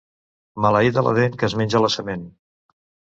[0.65, 2.25] Maleïda la dent que es menja la sement.